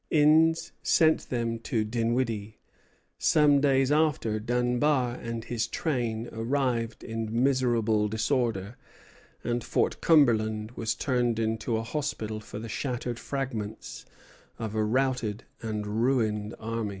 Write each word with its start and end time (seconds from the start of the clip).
Innes 0.09 0.71
sent 0.81 1.29
them 1.29 1.59
to 1.59 1.83
Dinwiddie. 1.83 2.57
Some 3.19 3.61
days 3.61 3.91
after, 3.91 4.39
Dunbar 4.39 5.13
and 5.13 5.43
his 5.43 5.67
train 5.67 6.27
arrived 6.31 7.03
in 7.03 7.43
miserable 7.43 8.07
disorder, 8.07 8.77
and 9.43 9.63
Fort 9.63 10.01
Cumberland 10.01 10.71
was 10.71 10.95
turned 10.95 11.37
into 11.37 11.77
a 11.77 11.83
hospital 11.83 12.39
for 12.39 12.57
the 12.57 12.67
shattered 12.67 13.19
fragments 13.19 14.03
of 14.57 14.73
a 14.73 14.83
routed 14.83 15.43
and 15.61 15.85
ruined 15.85 16.55
army. 16.59 16.89